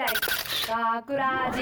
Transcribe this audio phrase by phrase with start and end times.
[0.00, 1.60] 大学ラジ。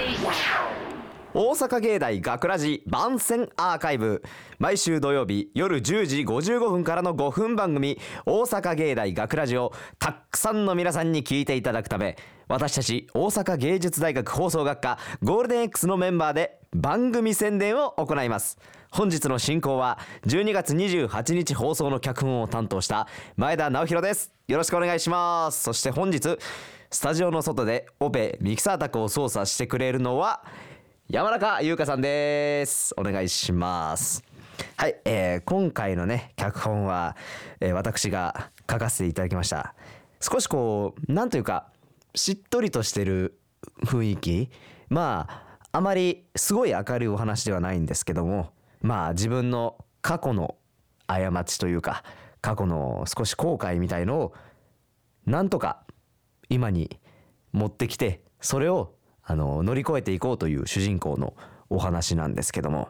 [1.34, 4.22] 大阪芸大学ラジ番宣アーカイブ。
[4.60, 12.16] 毎週土曜日夜10時55分からの5分番組大阪芸大学ラジをたくさんの皆さんに聞いていただくため
[12.46, 18.56] 私たち大阪芸術大学放送学科ゴールデン X のメンバーで番組宣伝を行います。
[18.92, 24.32] 本日の進行は12月28日放送の脚本を担当した前田直弘です。
[24.46, 25.62] よろしくお願いします。
[25.62, 26.38] そして本日
[26.90, 30.42] スタジオの外でオペミキサー宅を操作してくれるのは
[31.10, 32.94] 山中優香さんです。
[32.96, 34.24] お願いします。
[34.74, 37.14] はい、えー今回のね脚本は、
[37.60, 39.74] えー私が書かせていただきました。
[40.22, 41.66] 少しこうなんというか
[42.14, 43.38] しっとりとしてる
[43.84, 44.50] 雰囲気。
[44.88, 50.56] まああまりすごい明るいお話ではないんですけどもまあ自分の過去の
[51.06, 52.02] 過ちというか
[52.40, 54.34] 過去の少し後悔みたいのを
[55.26, 55.82] なんとか
[56.48, 56.98] 今に
[57.52, 61.34] 持ってきてそれをあの乗り越えていこうという主人公の
[61.68, 62.88] お話なんですけども。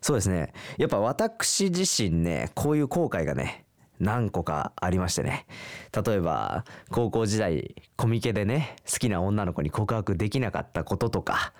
[0.00, 0.52] そうですね。
[0.78, 3.64] やっぱ私自身ねこういう後悔がね
[3.98, 5.46] 何個かありましてね。
[5.92, 11.52] 例えば高校時代コミケでね好きな女の子に告白できなかったこととか。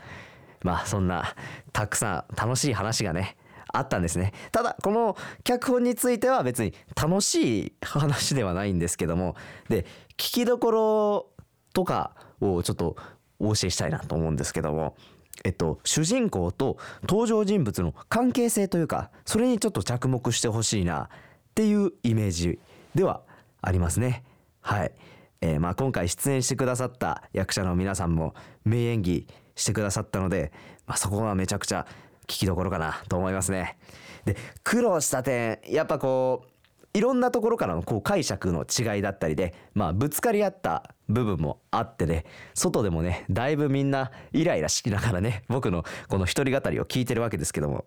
[0.62, 1.34] まあそんな
[1.72, 3.36] たくさん楽しい話がね
[3.72, 4.32] あったんですね。
[4.52, 9.36] ただこの脚本については別に楽しい話ではないんですけども
[9.68, 9.84] で
[10.16, 11.26] 聞きどころ
[11.72, 12.96] とかをちょっと
[13.38, 14.96] お教えしたいなと思うんですけども
[15.44, 21.08] えっと主人公と登場人物の関係性というかそれにちょっと着目してほしいなっ
[21.54, 22.58] ていうイメージ
[22.94, 23.22] では
[23.60, 24.24] ありますね。
[24.60, 24.92] はい、
[25.40, 30.52] えーまあ今回出演してくださった役者の皆さんも名演技してくださったので、
[30.86, 31.86] まあ、そこはめちゃくちゃ
[32.26, 33.78] 聞きどころかなと思いますね。
[34.24, 36.48] で苦労した点やっぱこう
[36.96, 42.24] いろんなところからのこう解釈の違いだったりで、まあ、ぶつかり合った部分もあってね
[42.54, 47.84] 外でもねだいぶみんなイライラしながらね僕のこの一人語りを聞いてるわけですけども。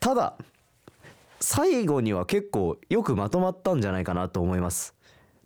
[0.00, 0.36] ただ
[1.40, 4.94] 最後には結構よくまとまったんじゃないかなと思います。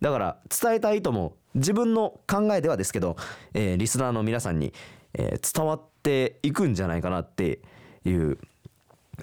[0.00, 3.16] だから伝えたいとも自分の考えではですけど、
[3.54, 4.74] えーリスナーの皆さんに、
[5.14, 7.60] えー伝わっていくんじゃないかなって
[8.08, 8.38] いう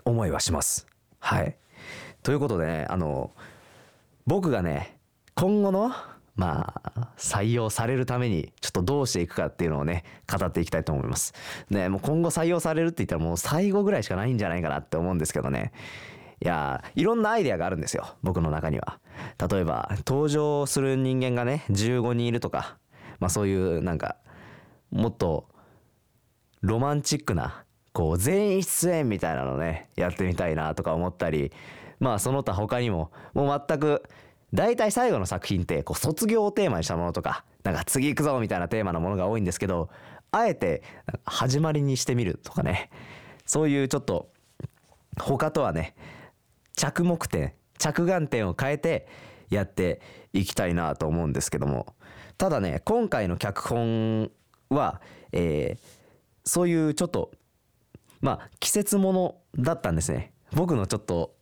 [0.06, 0.88] 思いはします。
[1.20, 1.56] はい。
[2.22, 3.32] ということでねあの
[4.26, 4.98] 僕がね
[5.36, 5.92] 今後の
[6.36, 11.34] まあ採用されるためにちょっとどうしていくかっていうのをね語っていきたいと思います。
[11.70, 15.72] ねもう今後採用されるって言ったらもう最後ぐらいしかないんじゃないかなって思うんですけどね。
[16.42, 19.00] いやいろんなアイデアがあるんですよ僕の中には。
[19.50, 22.78] 例えば登場する人間がね15人いるとか
[23.20, 24.18] まあそういうなんか
[24.92, 25.48] もっと
[26.62, 31.52] ロマンチックなこう全員出演みたいなのねやってみたいなとか思ったり
[32.00, 34.04] まあその他他にももう全く
[34.54, 39.90] 大体最後の作品ってこう卒業をテーマにしたものとかなんか次行くぞみたいなテーマのものが多いんですけど
[40.32, 40.82] あえて
[41.26, 42.90] 始まりにしてみるとかね。
[43.46, 44.30] そういうちょっと
[45.20, 45.96] 他とはね
[46.76, 49.08] 着目点着眼点を変えて
[49.50, 51.94] やっていきたいなと思うんですけども。
[52.38, 54.32] ただね今回の脚本
[54.70, 56.04] は、えー
[56.46, 57.32] そういうちょっと
[58.24, 60.34] まあ季節ものだったんですね。
[60.54, 61.36] 僕のちょっと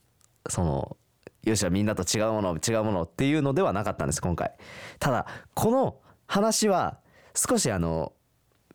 [0.49, 0.97] その
[1.43, 4.51] よしゃみんなと違うもの違うものっていうのではなかったんです今回。
[4.99, 6.97] ただこの話は
[7.35, 8.13] 少しあの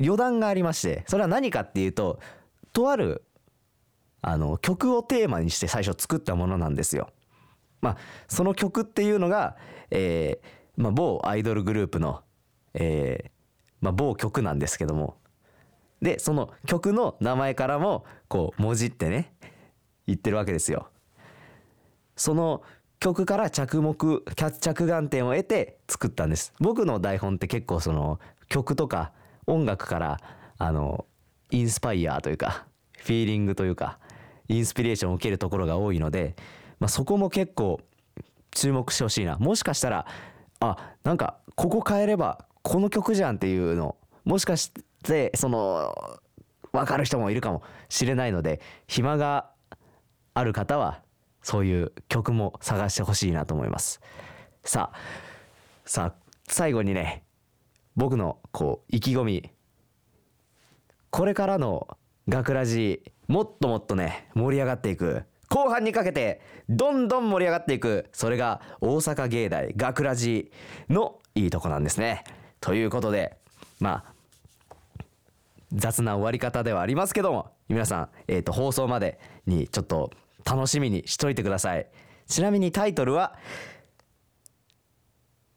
[0.00, 2.20] 余談がありましてそれは何かっていうと
[2.72, 3.24] とある
[4.22, 7.10] あの曲をテーマにして最初作ったものなんですよ。
[7.80, 7.96] まあ
[8.28, 9.56] その曲っていうのが、
[9.90, 12.22] えーまあ、某アイドルグループの、
[12.74, 13.30] えー
[13.80, 15.16] まあ、某曲なんですけども
[16.02, 19.32] でその曲の名前からもこうもじってね
[20.06, 20.88] 言ってるわけですよ。
[22.16, 22.62] その
[22.98, 28.18] 曲から着目着着眼点を得て作ったんです僕の台本って結構その
[28.48, 29.12] 曲とか
[29.46, 30.20] 音楽から
[30.58, 31.04] あの
[31.50, 32.66] インスパイアというか
[32.98, 33.98] フィーリングというか
[34.48, 36.36] インスピレーションを受けるところが多いので、
[36.80, 37.80] まあ、そこも結構
[38.50, 40.06] 注目してほしいなもしかしたら
[40.60, 44.72] あなんかここ変えればこの曲じゃんっていうのもしかし
[45.06, 45.94] てその
[46.72, 49.50] 分かる人もいるかもしれないので暇が
[50.34, 51.02] ある方は
[51.42, 54.00] そういう曲も探してほしいなと思います。
[54.64, 54.98] さあ
[55.84, 57.24] さあ最後にね
[57.94, 59.50] 僕のこう意気込み。
[61.10, 61.96] これからの
[62.28, 65.22] 学ラジもっともっとね盛り上がっていく。
[65.48, 68.08] 後半にかけてどんどん盛り上がっていく。
[68.12, 70.50] それが大阪芸大学ラジ
[70.90, 72.24] のいいとこなんですね。
[72.60, 73.38] ということで
[73.78, 74.15] まあ
[75.72, 80.10] 雑な終わり方ではありますけども皆さん、えー、と放送までにちょっと
[80.44, 81.86] 楽しみにしといてください。
[82.28, 83.36] ちなみにタイトルは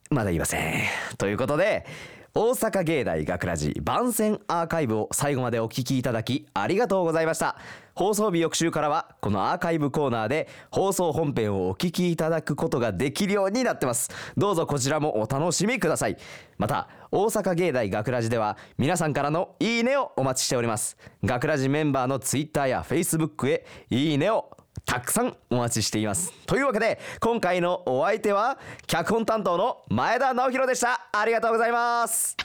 [0.10, 0.84] まだ言いません。
[1.18, 1.86] ということで
[2.36, 7.58] 大阪芸大学ラジ番宣アーカイブを最後までお聞きいただきありがとうございました。
[7.96, 14.12] 放送日翌週からはこのアーカイブコーナーで放送本編をお聞きいただくことができるようになってます。
[14.38, 16.18] どうぞこちらもお楽しみください。
[16.60, 20.98] また大阪芸大学ラジでは皆さんからのいいねをお待ちしております。
[21.24, 24.52] 学ラジメンバーのツイッターやフェイスブックへいいねを
[24.86, 26.32] たくさんお待ちしています。
[26.46, 28.58] というわけで今回のお相手は
[28.88, 31.10] 脚本担当の前田直弘でした。
[31.12, 32.36] ありがとうございます。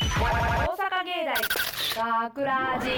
[0.00, 1.24] 大阪芸
[1.96, 2.90] 大学ラジ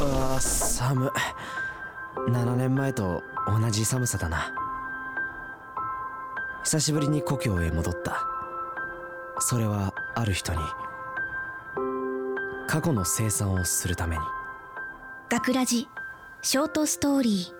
[0.00, 1.12] あー寒
[2.28, 4.54] 7年前と同じ寒さだな。
[6.64, 8.26] 久しぶりに故郷へ戻った。
[9.40, 10.60] それはある人に
[12.72, 14.22] 過去の生産をするために
[15.28, 15.88] 学ラジ
[16.40, 17.52] ショートストーリー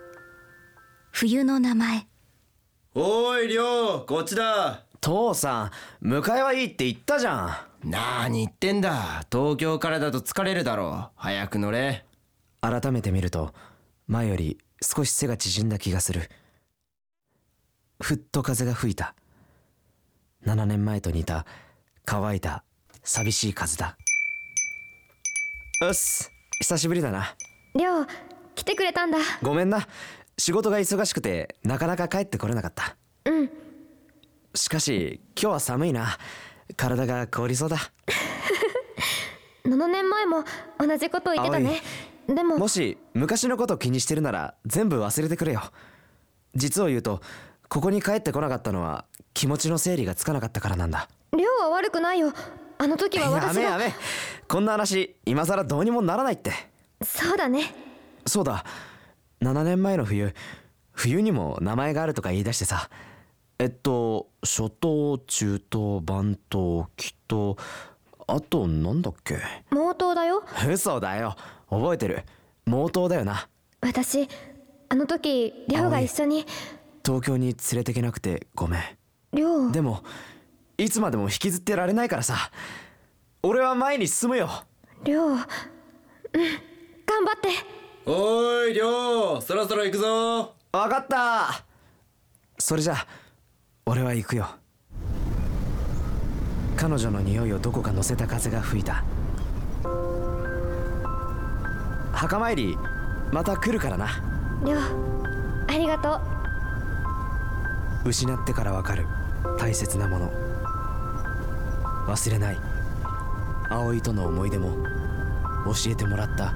[1.11, 2.07] 冬の名前
[2.95, 4.87] おい、りょう、こっちだ。
[5.03, 5.71] 父さ
[6.01, 9.27] ん迎えはいいって言ったじゃんなーに言ってんだ。
[9.31, 11.11] 東京からだと疲れるだろう。
[11.17, 12.07] 早く乗れ。
[12.63, 13.53] 改めて見ると
[14.07, 16.31] 前より少し背が縮んだ気がする
[18.01, 19.15] ふっと風が吹いた
[20.47, 21.45] 7年前と似た
[22.07, 22.65] 乾いた
[23.03, 23.99] 寂しい風だ
[25.89, 26.31] うっす
[26.61, 27.35] 久しぶりだな。
[27.75, 28.07] りょう
[28.55, 29.19] 来てくれたんだ。
[29.43, 29.89] ごめんな。
[30.39, 32.97] 仕事が忙しくてなかなか帰ってこれなかった。
[33.25, 33.51] うん。
[34.55, 36.19] しかし今日は寒いな。
[36.77, 37.79] 体が凍りそうだ。
[39.67, 40.45] 7年前も
[40.79, 41.83] 同じこと言ってたね。
[42.29, 45.63] でももし昔のこと気にしてるなら全部忘れてくれよ。
[46.55, 47.21] 実を言うと
[47.69, 49.05] ここに帰ってこなかったのは
[49.35, 51.09] 気持ちの整理がつかなかったからなんだ。
[51.37, 52.33] りょうは悪くないよ
[52.83, 53.63] あの時はや私がめ。
[53.63, 53.95] やめ
[54.49, 56.51] こんな話今さらどうにもならないって。
[57.05, 57.73] そうだね。
[58.27, 58.65] そうだ。
[59.41, 60.35] 7年前の冬
[60.91, 62.91] 冬にも名前があるとか言い出してさ。
[63.61, 67.55] えっと初冬中冬番冬気冬
[68.27, 69.37] あとなんだっけ？
[69.71, 70.43] 毛頭だよ。
[70.69, 71.37] 嘘だよ。
[71.71, 72.25] 覚えてる。
[72.67, 73.49] 毛頭だよな。
[73.81, 74.29] 私
[74.89, 76.47] あの時りょうが一緒に。
[77.07, 78.81] 東京に連れてけなくてごめん。
[79.33, 80.03] りょうでも
[80.83, 82.51] いつまでも引きずってられないからさ。
[83.45, 84.51] 俺は前に進むよ。
[85.05, 87.49] りょううん頑張って。
[88.05, 90.55] おい、りょう、そろそろ行くぞ。
[90.73, 91.65] 分かった。
[92.59, 93.07] それじゃあ
[93.87, 94.49] 俺は行くよ。
[96.77, 99.05] 彼女の匂いをどこか乗せた風が吹いた。
[102.13, 102.77] 墓参り
[103.33, 104.21] また来るからな。
[104.65, 104.81] りょう
[105.69, 106.21] ありがと
[108.05, 108.09] う。
[108.09, 109.07] 失ってからわかる
[109.59, 110.33] 大切なもの
[112.07, 112.59] 忘れない。
[113.69, 114.77] 葵との思い出も
[115.67, 116.53] 教えてもらった。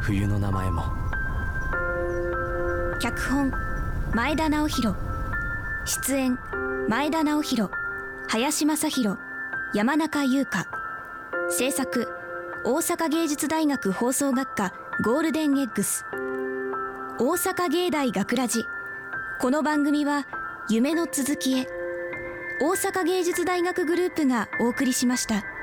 [0.00, 0.84] 冬の名前も。
[3.00, 3.52] 脚本
[4.14, 4.96] 前田直弘。
[5.84, 6.38] 出演
[6.88, 7.70] 前田直弘。
[8.28, 9.18] 林正弘
[9.74, 10.66] 山中優香。
[11.50, 12.08] 制作
[12.64, 14.72] 大阪芸術大学放送学科
[15.02, 16.04] ゴールデンエッグス。
[17.18, 18.64] 大阪芸大学ラジ。
[19.40, 20.26] この番組は
[20.68, 21.79] 夢の続きへ。
[22.62, 25.59] 大阪芸術大学グループがお送りしました。